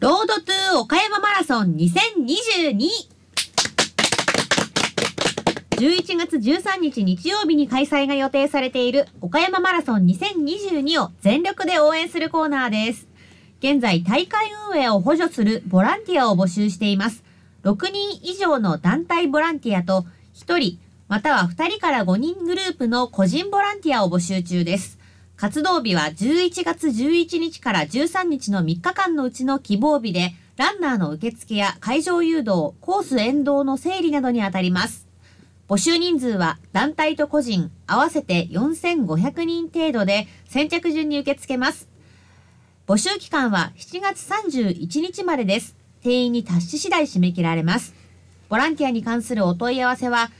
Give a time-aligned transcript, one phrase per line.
[0.00, 2.88] ロードトゥー岡山マラソン2022
[5.72, 13.08] 11月13日日曜日に開催が予定されている岡山マラソン2022を全力で応援するコーナーです。
[13.58, 17.22] 現在大会運営を補助するボランティアを募集しています。
[17.64, 20.78] 6人以上の団体ボランティアと1人
[21.08, 24.99] または2人から5人グループの個人ボランティアを募集中です。
[25.40, 35.08] 活動日は11月11日から13日の3日間のうちの希望日で、ランナーの受付や会場誘導、コース沿道の整理などにあたります。
[35.66, 41.88] 募集人数は団体と個人合わせて4500人程度で先着順に受け付けます。
[42.86, 45.74] 募集期間は7月31日までです。
[46.02, 47.94] 定員に達し次第締め切られます。
[48.50, 50.30] ボランティアに関するお問い合わせは、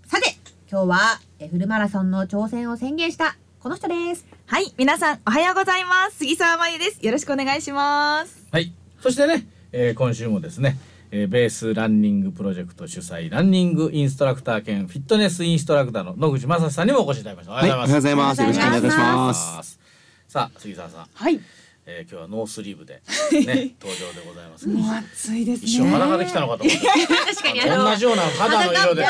[0.06, 0.36] さて、
[0.70, 4.26] 今日はえフルマラソンの挑戦を宣言したこの人です。
[4.46, 6.18] はい、皆さんおはようございます。
[6.18, 7.06] 杉沢真由です。
[7.06, 8.48] よろしくお願いします。
[8.52, 8.74] はい。
[9.02, 10.78] そしてね、えー今週もですね、
[11.12, 17.54] えーベースランニングプロジェクト主催ランニングインストラクター兼フィットネスインストラクターの野口正史さんにもお越しいただきました。
[17.54, 18.42] おははい、おはようございます。
[18.42, 19.64] よろしくお願いいたします。
[19.72, 19.80] す。
[20.28, 21.40] さあ杉澤さん、はい、
[21.90, 23.02] えー今日はノースリーブでね
[23.82, 24.68] 登場でございます。
[24.68, 25.68] もう暑いですね。
[25.68, 26.86] 一瞬裸で来たのかと思って。
[26.86, 27.62] 確かに。
[27.62, 29.06] 同じような肌の色で。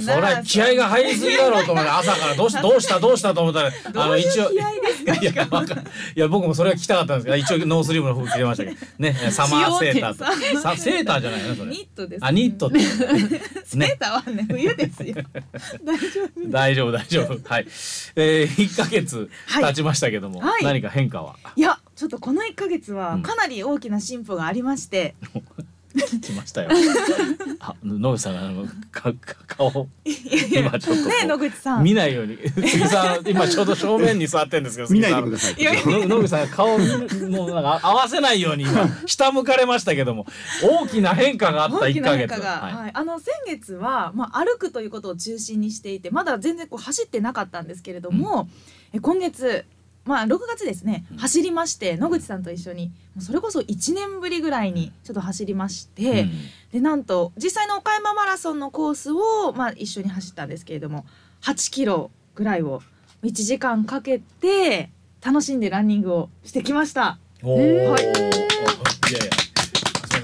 [0.00, 4.68] それは気合が入りすぎだろうと思って朝からどうし どうしたどうしたと思ったらあの一応いや
[5.14, 5.34] い
[6.16, 10.60] や僕もそれは聞きたかったんですけど一応ノースリーブの服着てましたけどね サマーセーターと。
[10.60, 11.54] さセーターじゃないの？
[11.54, 11.70] それ。
[11.70, 12.80] ニットです、あニットって。
[12.80, 15.14] セーターはね冬ですよ。
[15.84, 16.50] 大丈夫。
[16.50, 17.48] 大丈夫大丈夫。
[17.48, 17.66] はい。
[18.16, 19.64] えー、1ヶ月はい。
[19.66, 20.64] 経ちましたけども、はい。
[20.64, 21.36] 何か変化は？
[21.56, 23.22] いや、ちょっとこの一ヶ月はうん。
[23.22, 25.14] かなり大きな進歩がありまして、
[25.94, 26.70] 来ましたよ。
[27.60, 29.88] あ野口さんがあのかか顔。
[30.04, 31.84] 今ちょっとこねう野口さん。
[31.84, 32.36] 見ないように。
[32.36, 35.54] 杉さん今ちょうど正面に座ってるんですけど 見ないでください。
[35.56, 40.26] 野口さんが顔もうなんか合わせないように今 下向かれましたけども
[40.62, 42.40] 大きな変化があった1大きなヶ月はい。
[42.42, 48.48] はい、あの先月は、まあ、歩くということを中心にしていてまだ全然こう走ってなかったんですけれども、
[48.92, 49.64] え今月、
[50.04, 51.06] まあ、6月ですね。
[51.12, 51.16] うん。
[51.18, 52.88] 走りまして野口さんと一緒に。
[53.14, 56.30] もうそれこそ1年ぶりぐらいにちょっと走りまして、うん。
[56.72, 61.06] でなんと実際の岡山マラソンのコースを、まあ、一緒に走ったんですけれども
[61.42, 62.82] 8キロぐらいを
[63.22, 64.90] 1時間かけて
[65.24, 67.18] 楽しんでランニングをしてきました。
[67.42, 67.56] はい。
[67.56, 69.53] いやいや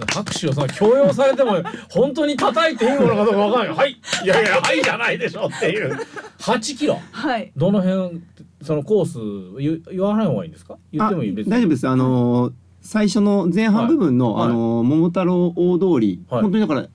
[0.07, 1.57] 拍手をその強要されても
[1.91, 3.77] 本当に叩いていいものかどうかわからない。
[3.77, 4.01] はい。
[4.25, 5.97] いやいやはいじゃないでしょっていう。
[6.39, 6.99] 8キロ。
[7.13, 7.53] はい。
[7.57, 8.23] どの辺
[8.63, 10.77] そのコース言言わない方がいいんですか？
[10.93, 11.53] 言ってもいいあ別に。
[11.53, 11.89] 大丈夫です。
[11.89, 12.53] あのー
[12.83, 14.49] 最初の前半部分の、はい。
[14.49, 16.43] あのー桃太郎大通り、はい。
[16.43, 16.89] 本当にだから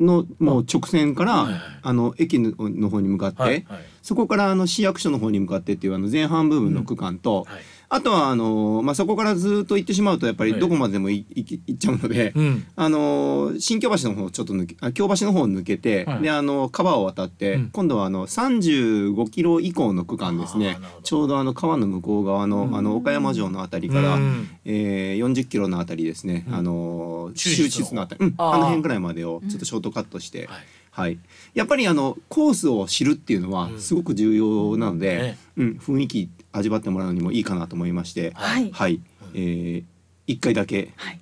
[0.00, 1.60] のもう直線から、はいはい。
[1.82, 3.52] あの駅のの方に向かって、はい。
[3.52, 3.64] はい。
[4.02, 10.60] そこからあの市役所の方に向かってっていうあの前半部分の区間と、はいあとはあのーまあそこからずっと行ってしまうとやっぱりはい。
[10.60, 12.32] どこまでもい行き行っちゃうので。
[12.36, 12.66] うん。
[12.76, 16.22] あのー新京橋の方をちょっと抜けあ京橋の方を抜けて、はい。
[16.22, 17.70] であの川を渡って、うん。
[17.70, 20.78] 今度はあの35キロ以降の区間ですね。
[21.02, 22.76] ちょうどあの川の向こう側の,、うん。
[22.76, 24.48] あの岡山城のあたりから、うん。
[24.66, 26.54] えー、40キロのあたりですね、うん。
[26.54, 27.68] あのー中実の。
[27.70, 28.54] 中実のあたり、うん、あー。
[28.54, 30.58] あの辺ぐらいまでをちょっとショートカットして、はい
[30.98, 31.18] はい。
[31.54, 33.80] やっぱりあのコースを知るっていうのはうん。
[33.80, 35.38] すごく重要なので、ね。
[35.56, 38.70] うん雰囲気味わってもらうにもいいかなと思いまして、はい。
[38.72, 39.00] はい、
[39.34, 39.84] えー、
[40.26, 40.92] 1回だけ。
[40.96, 41.20] はい。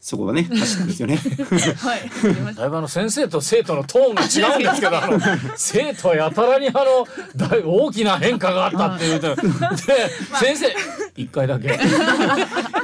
[0.00, 1.16] そこはね走ったんですよね。
[1.76, 2.00] はい。
[2.56, 5.20] だいぶあの先生と生徒のトーンが違うんですけどあの
[5.56, 7.06] 生徒はやたらにあの
[7.36, 9.42] 大大きな変化があったっていうとで
[10.40, 10.74] 先生
[11.16, 11.78] 一回だけ。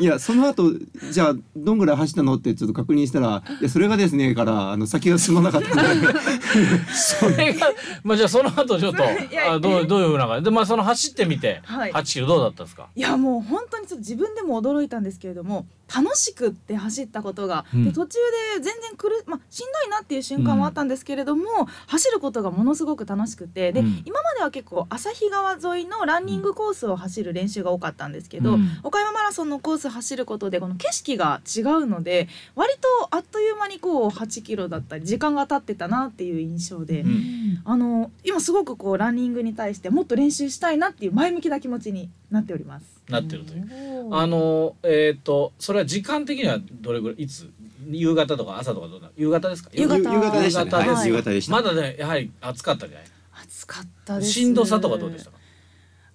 [0.01, 0.73] いやその後
[1.15, 2.35] じゃあどんぐらい走ったの？
[2.35, 6.19] ってちょっと確認したら「いやそれがですね」からあの先が進まなかったので
[6.93, 7.69] それが
[8.03, 9.05] まあじゃあその後ちょっと
[9.49, 10.45] あどうどういうふうな感じ？
[10.47, 11.93] でまあその走ってみてはい。
[11.93, 17.85] 8キロどうだったですか、いやもう本当にちょっと自分でも驚いたんですけれども楽しくって走ったことが、うん。
[17.85, 18.19] で途中
[18.57, 21.45] で全然くる、まあ、しんどいなっていう瞬間もあったんですけれども、
[21.87, 23.73] 走ることがものすごく楽しくて。
[23.73, 24.03] で、うん。
[24.05, 28.69] 今までは結構旭川沿いのランニングコースを走る練習が多かったんですけど、うん。
[28.83, 37.03] 岡山マラソンのコース走ることでこの景色が違うので割とあっという間にこう8キロだったり時間が経ってたなっていう印象で。
[37.03, 37.45] うん。
[37.65, 42.95] あの今すごくこうランニングに対してもっと練習したいなっていう前向きな気持ちになっております。
[43.09, 44.15] なってるという。
[44.15, 47.51] あのえっ、とそれは時間的にはどれぐらいいつ？
[47.91, 49.71] 夕方とか朝とかどうだ夕方ですか？
[49.73, 49.97] 夕方。
[49.99, 50.71] 夕方でしたね。
[50.71, 51.53] 夕方はい、夕方でした。
[51.53, 53.07] まだねやはり暑かったじゃない？
[53.43, 54.33] 暑かったです。
[54.33, 55.39] しんどさとかどうでしたか？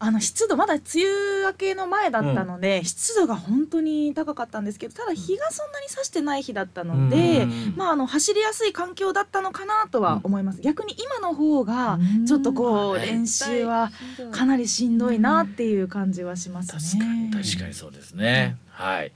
[0.01, 7.74] あの湿度まだ梅雨明けの前だったので、湿度が本当に高かったんですけどただ日がそんなに差してない日だったので、うん。
[7.75, 13.92] まああの走りやすい環境だったのかなとは思います、逆に今の方がちょっとこううん練習は
[14.31, 17.04] かなりしんどいなっていう感じはしますね。
[17.31, 18.56] 確かに確かにそうですね。
[18.69, 19.12] はい。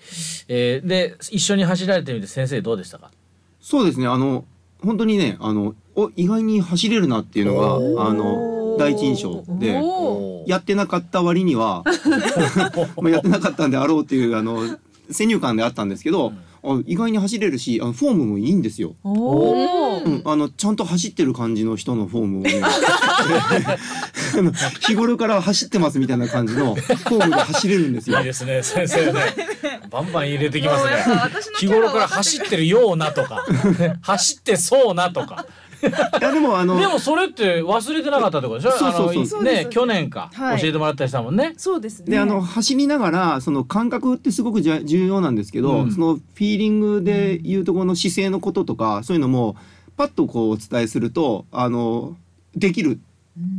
[0.50, 3.10] えー、で一緒に走られてみて先生どうでしたか？
[3.62, 4.08] そうですね。
[4.08, 4.44] あの
[4.82, 9.82] 本当にねあのお意外に走れるなっていうのがあの第一印象で
[10.48, 11.84] やってなかった割には
[13.02, 14.78] まあやってなかったんであろうっていうあの
[15.12, 16.34] 先入観であったんですけど、
[16.64, 18.96] あ意外に走れるしあのフォームもいいんですよ。
[19.04, 22.62] うん、あのちゃんと走ってる感じの人のフォームをね
[24.80, 28.24] 日頃から走ってますみたいな感じのフォームで走れるんですよいい。
[28.24, 29.22] ですね先生ね。
[29.90, 31.06] バンバン入れてきますね。
[31.58, 33.46] 日頃から走ってるようなとか
[34.02, 35.46] 走ってそうなとか。
[35.88, 38.72] いやでもあのでもそれって忘れてなかったってことでしょ？
[38.72, 39.44] そうそうそう。
[39.44, 40.62] ね去年か、はい。
[40.62, 41.54] 教えてもらったりしたもんね。
[41.58, 42.12] そうですね。
[42.12, 45.92] であの走りながらその感覚ってすごくじゃ重要なんですけど、うん。
[45.92, 49.56] そのフィーリングでいうところの姿勢のこととかそういうのも
[49.98, 52.16] パッとこうお伝えするとあの
[52.56, 53.00] できる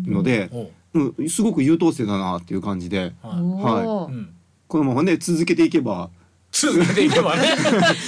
[0.07, 1.15] ので、おう。
[1.19, 3.01] うん、すごく優等生だなっていう感じで。
[3.01, 3.13] はい。
[3.23, 4.13] おー。
[4.13, 4.35] うん。
[4.67, 6.11] このままね続けていけば
[6.55, 7.49] 続けていけばね。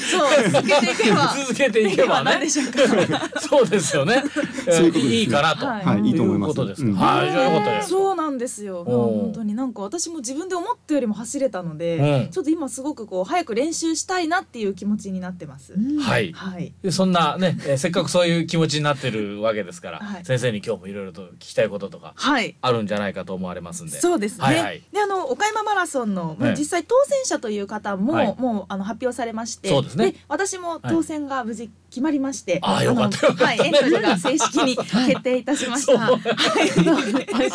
[0.08, 2.48] そう続けていけば続けていけばね何で。
[2.48, 3.40] しょうか。
[3.42, 4.22] そうですよね。
[4.94, 5.66] いいいかなと。
[5.66, 7.88] はいはいいいと思いますはいじゃあよかったです。
[7.90, 8.84] そうなんですよ。
[8.84, 15.74] 本当になんか私も自分で思ったよりも走れたので、うんちょっと今すごくこう早く練習したいなっていう気持ちになってます。
[16.00, 16.32] はい。
[16.32, 16.72] はい。
[16.82, 22.56] でそんなね、えーせっかくそういう気持ちになってるわけですから、はい先生に今日もいろいろと聞きたいこととかはい。
[22.60, 23.98] あるんじゃないかと思われますんで。
[23.98, 24.44] そうですね。
[24.44, 35.98] はいはいであの岡山マラソンの、まあはい実際当選者という方も、はいもうあの発表されまして、そうですね私も当選が無事決まりまして、あーよかったのよかったはいエントリーが正式に 決定いたしました。
[35.98, 36.20] はい。
[36.20, 37.50] 確かに。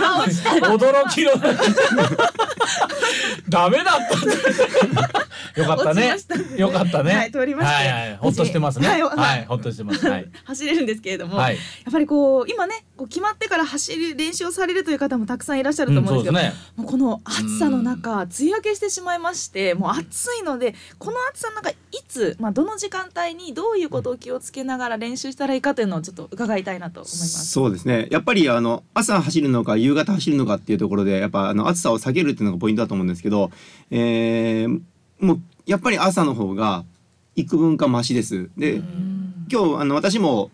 [0.00, 0.50] あ、落ちた。
[0.66, 1.32] 驚きの
[3.48, 3.98] ダメだっ
[5.12, 5.26] た
[5.56, 6.16] よかったね。
[6.56, 7.14] よかったね。
[7.14, 7.74] はい通りまして。
[7.74, 8.16] はいはい。
[8.16, 8.88] ほっとしてますね。
[8.88, 10.06] はいはい、ほっとしてます。
[10.06, 10.28] はい。
[10.44, 11.60] 走れるんですけれども、はい、や
[11.90, 16.40] っぱりこう今ねこう決まってから走る練習をされるという方もたくさんいらっしゃるうんと思うんですけ
[16.76, 21.76] ど、もうこの暑さの中梅雨明けしてしまいましてもう暑いのでこの暑さの中い
[22.08, 27.46] つ、まあ、どの時間帯にどういうことを気をつけながら練習したらいいかというのをちょっと伺いたいなと思います。
[27.46, 28.08] そうですね。
[28.10, 33.50] やっぱりあの朝走るのか夕方走るのかっていうところでやっぱあの暑さを下げるっていうのがポイントだと思うんですけど、
[33.90, 34.80] えー
[35.22, 36.84] もうやっぱり朝の方が
[37.36, 38.50] 幾分かマシです。
[38.58, 38.82] で、
[39.50, 40.50] 今日あの私も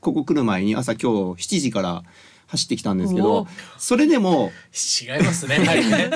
[0.00, 2.04] ここ来る前に朝今日7時から
[2.46, 5.56] 走ってきたんですけおどそれでも違いますね。
[5.58, 6.10] はいね。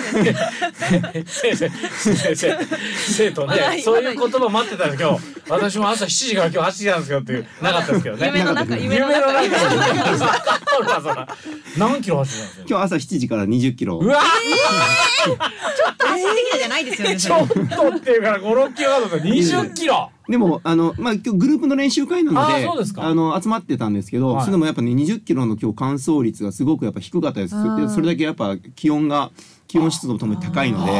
[1.26, 5.24] 先生、徒ね、そういう言葉待ってたんです今日。
[5.48, 8.26] 私も朝7時から今日走ってたんですよっていう、なかったですけどね。
[8.28, 9.42] 夢の中夢夢の中
[10.80, 11.36] 夢の中
[11.74, 12.66] そ何キロ走ってたんですよ。
[12.68, 17.16] 今日朝7時から20キロうわ走ってきたじゃないですよね。
[17.16, 17.54] ちょっと
[17.96, 20.10] っていうから5、6キロだと20キロ。
[20.28, 27.54] でもあのまあ今日グループの練習会なのであの集まってたんですけど、はいそれでもやっぱね20キロの今日乾燥率がすごくやっぱ低かったです。
[27.94, 29.30] それだけやっぱ気温が
[29.66, 30.90] 気温湿度ともに高いので。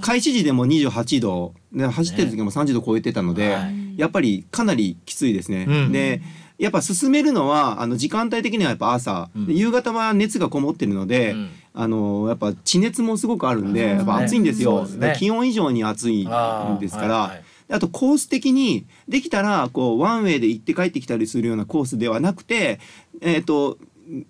[0.00, 5.64] 開始時でも28度で走ってる時も30度超えてたので、はいやっぱりかなりきついですね。
[5.66, 6.20] うんで
[6.58, 9.46] やっぱ進めるのはあの時間帯的にはやっぱ朝、うん。
[9.46, 11.50] で夕方は熱がこもってるので、うん。
[11.74, 14.86] あのやっぱ地熱もすごくあるんで、うんやっぱ暑いんですよ。
[14.86, 15.08] ね。
[15.12, 17.24] で気温以上に暑いんですから。
[17.24, 17.36] あーはい。
[17.36, 22.78] はいであとコース的にできたらこうワンウェイで行って帰ってきたりするようなコースではなくて
[23.20, 23.78] えっ、と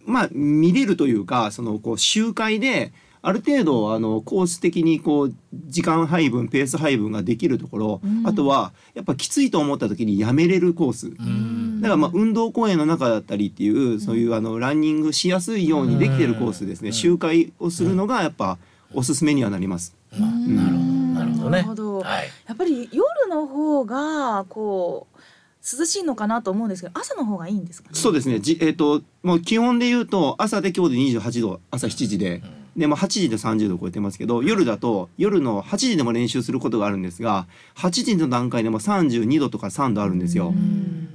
[0.06, 2.92] まあ見れるというかそのこう周回で
[3.22, 8.26] ある程度あのコース的にこう時間配分ペース配分ができるところ、うん。
[8.26, 11.08] あとはやっぱきついと思った時にやめれるコース。
[11.08, 11.14] うん
[11.86, 16.92] だからまあ運動公園の中だったりっていうそういうあのランニングしやすいようにできてるコースですね、うん。
[16.92, 18.58] 周回をするのがやっぱ
[18.92, 19.94] おすすめにはなります。
[20.12, 21.50] まあなるほど、なるほどね。
[21.50, 22.00] なるほど。
[22.00, 22.28] はい。
[22.46, 27.94] やっぱり夜の方がこう涼しいのかなと思うんですけど朝の方がいいんですかね？
[27.94, 28.40] そうですね。
[28.40, 32.42] じえっ、ともう気温で言うと朝で今日で28度朝7時で、
[32.76, 40.54] でも8時で30度超えてますけど夜だと夜の8時でも練習することがあるんですが8時の段階でも32度とか3度あるんですよ。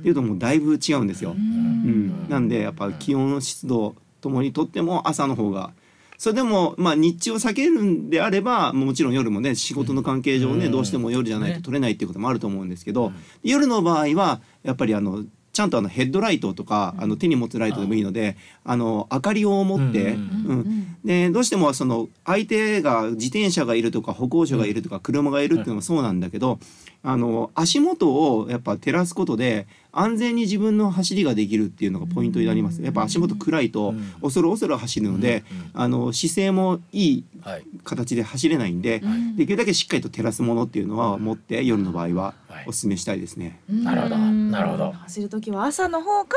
[0.02, 1.32] っていうともうだいぶ違うんですよ。
[1.32, 5.72] うん、なんでやっぱ気温湿度ともにとっても朝の方が。
[6.18, 10.72] それでもまあ日中を避けるんであればもちろん夜もね仕事の関係上ね、うん。
[10.72, 20.20] どうしても夜じゃないと取れないっていうこともあると思うんですけど、うん夜の場合はやっぱりあのちゃんとあのヘッドライトとかあの手に持つライトでもいいのであの明かりを持って、うん。
[20.46, 26.60] うんでどうしてもその相手が自転車がいるとか歩行者がいるとか車がいるっていうのもそうなんだけど、
[27.04, 32.82] あの足元をやっぱ照らすことで安全に自分の走りができるっていうのがポイントになります。
[32.84, 34.14] やっぱ足元暗いとうん。
[34.22, 35.44] 恐る恐る走るので、
[35.74, 37.64] あの姿勢もいいはい。
[37.84, 42.66] 形で走れないんで、んできるだけしっかりと照らすものっていうのは持って夜の場合ははい。
[42.68, 43.60] お勧めしたいですね。
[43.68, 44.16] なるほど。
[44.16, 44.92] うんなるほど。
[44.92, 46.30] 走る時は朝の方が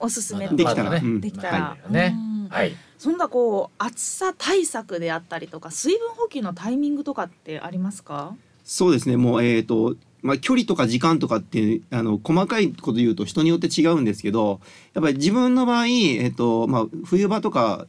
[0.00, 0.48] おすすめ。
[0.48, 2.16] できたら、できたら、はいね。
[2.16, 2.52] うん。
[2.52, 2.74] はい。
[2.98, 8.34] そんなこう暑さ対策であったりとか水分補給のタイミングとかってありますか？
[8.64, 9.16] そうですね。
[9.16, 14.60] もうえっ、とまあ距離とか時間とかってあの細かいこと言うと人によって違うんですけど
[14.94, 17.86] やっぱり自分の場合えっ、とまあ冬場とか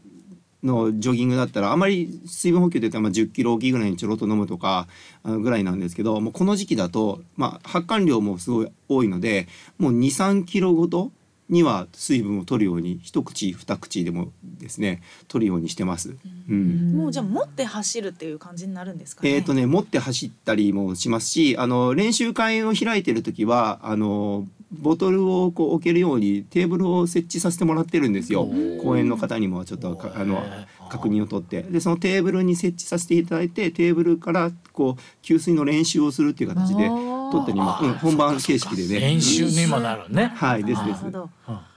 [0.63, 4.87] のジョギングだったらあまり水分補給というか、まあ、10キロおきぐらいにちょろっと飲むとか
[5.23, 9.47] あのぐらいなんですけどもうこの時期だと、まあ、発汗量もすごい多いので
[9.77, 11.11] もう23キロごと
[11.50, 16.15] には水分を取るように一口二口でもですね取るようにしてます。
[16.50, 16.94] うん。
[16.96, 19.36] もうじゃあ持って走るっていう感じになるんですかね？
[19.36, 28.48] えーとね、持って走ったりもしますしあの練習会を開いてる時はあのボトルをこう置けるようにテーブルを設置させてもらってるんですよ。
[28.84, 30.44] 公園の方にもちょっとかあの
[30.89, 31.63] 確認を取って。
[31.63, 36.88] でそのテーブルに設置させていただいてテーブルからこう給水の練習をするっていう形で
[37.31, 39.00] 取ったりも、あーうん、本番形式でね。
[39.00, 40.33] 練習にもなるね。
[40.36, 41.05] はいですです。
[41.05, 41.29] うん。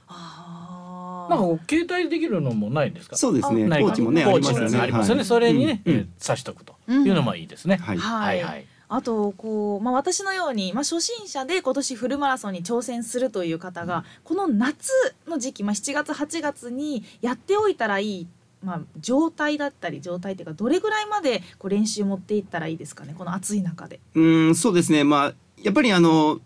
[0.09, 1.59] あなん。
[1.59, 3.17] か携帯できるのもないんですか？
[3.17, 3.65] そうですね。
[3.67, 3.87] ないか。
[3.89, 4.79] コーチもねありますよね。
[4.79, 5.21] ありますよね。
[5.21, 5.91] はいそれにねう
[6.25, 6.75] 刺しとくと。
[6.89, 7.77] いうのもいいですね。
[7.77, 8.67] はい、ははいいはい。
[8.89, 14.91] あとこう、まあ、私のように、まあ、初心者で今年フルマラソンに挑戦するという方がこの夏
[15.27, 18.27] の時期、まあ、7月8月にやっておいたらいい、
[18.63, 23.15] まあ、状態だったり状態っていうかどれぐらいまでこう練習持っていったらいいですかね？
[23.17, 24.01] この暑い中で。
[24.15, 25.05] うんそうですね。
[25.05, 26.41] まあやっぱりあの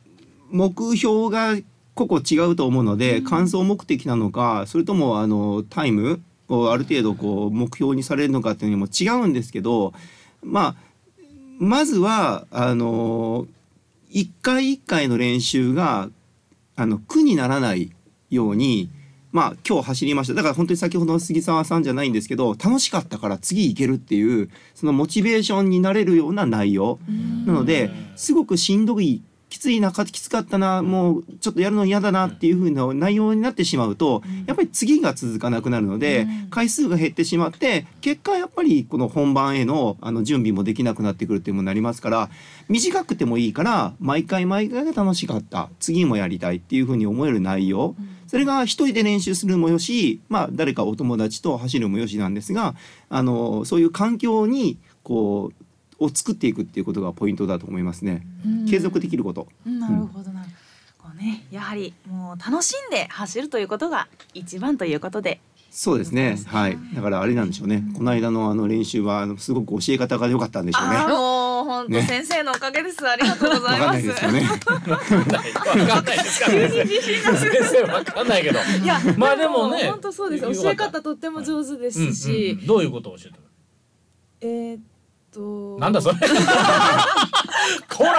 [0.50, 1.56] 目標が
[1.94, 9.92] 個々違うと思うので、完走目的なのかそれともあのタイムをある程度こう目標にされるのかっていうのも違うんですけど
[10.42, 10.76] まあ
[11.58, 13.46] まずはあの
[14.11, 16.11] 一回一回の練習が
[16.76, 17.92] あの苦にならない
[18.30, 18.90] ように
[19.36, 20.32] まあ今日走りました。
[20.32, 26.98] だから本当に先ほどの杉沢さんじゃないんですけど楽しかったから次行けるっていうそのモチベーションになれるような内容。
[27.44, 36.48] なのでうんすごくしんどいきついなきつかったなもうちょっとやるの嫌だなっていう風な内容になってしまうとやっぱり次が続かなくなるのでうん。
[36.48, 42.30] 回数が減ってしまって結果やっぱりこの本番へのあの準備もできなくなってくるっていうのになりますから
[42.70, 45.68] 短くてもいいから毎回毎回が楽しかった。
[45.78, 47.94] 次もやりたいっていう風に思える内容
[48.26, 52.75] それが一人で練習するもよし、まあ、誰かお友達と走るもよしなんですが
[53.09, 55.64] あのそういう環境にこう
[56.04, 58.26] を作っていくっていうことがポイントだと思いますね。
[58.68, 59.49] 継続できること。
[59.66, 60.50] うんなるほどなる
[60.99, 61.11] ほど。
[61.11, 65.40] こうね、やはりもう楽しんで走るということが一番ということで
[65.71, 66.38] そうですね。
[66.47, 66.78] はい。
[66.95, 67.85] だからあれなんでしょうね。
[67.97, 70.97] この間のあの練習はすごく教え方が良かったんでしょうね。
[71.76, 72.02] 本当ね。
[72.02, 73.09] 先生のおかげです。
[73.09, 74.09] ありがとうございます。
[74.09, 74.42] わかんない
[76.16, 76.68] ですからね。
[76.68, 78.59] 先生わかんないけど。
[78.83, 79.88] いや、まあでもね。
[79.90, 80.62] 本当そうです。
[80.62, 82.66] 教え方とっても上手ですし、うんうん。
[82.66, 83.42] どういうことを教えてる
[84.40, 84.80] えーっ
[85.33, 85.78] と。
[85.78, 86.16] なんだそれ
[87.88, 88.12] こら。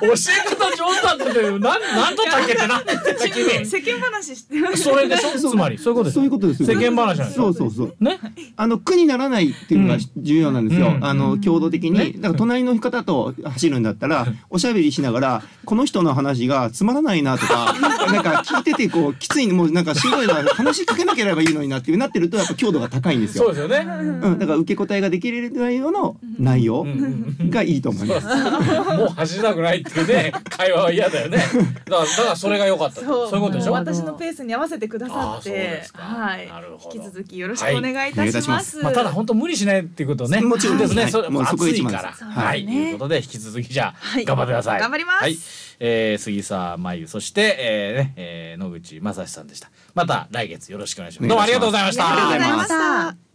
[0.00, 2.78] 教え方上手だったってなんなんとったっけってな。
[2.78, 3.66] ってた君。
[3.66, 4.82] 世間話してます。
[4.82, 5.38] それでしょ？
[5.38, 5.78] つまり。
[5.78, 6.14] そういうことです。
[6.14, 6.62] そういうことです。
[6.62, 6.68] よ。
[6.68, 7.38] 世間話なんです。
[7.38, 8.04] よそうそうそう。
[8.04, 8.18] ね？
[8.56, 10.88] あの苦にならないっていうのが重要なんですよ。
[10.88, 11.04] うん。
[11.04, 12.06] あの強度的ね？
[12.06, 12.12] に。
[12.14, 17.74] だから隣の方と走るんだったらおしゃべりしながらこの人の話がつまらないなとか
[18.12, 23.44] なんか聞いててこうきついもうなんかしんどいな話しかけなければいいのになっていうなってるとやっぱ強度が高いんですよ。
[23.44, 23.86] そうですよね。
[24.22, 26.86] うん、だから受け答えができる内容の内容
[27.50, 28.15] がいいと思います。
[28.20, 31.50] もう走りたくないっていうね会話は嫌だよねだか
[31.86, 33.72] らだからそれが良かったそうそういうことでしょ？
[33.72, 38.78] 私のペースに合わせてくださっあーそうてで、すかはいなるほど引き続きよろしくお願いいたします。
[38.78, 40.40] まあ、ただ本当無理しないっていうことね。
[40.40, 41.02] もちろんですね。
[41.02, 42.12] はいそれもう暑いから。
[42.12, 44.80] はい、はいということで引き続きじゃあ、はい頑張ってください。
[44.80, 45.38] 頑張りますはい、
[45.80, 49.70] えー、杉沢真由そして、えーね、えー、野口正史さんでした。
[49.94, 51.28] また来月よろしくお願いします。
[51.28, 52.10] どうもありがとうございました。
[52.10, 53.25] ありがとうございました。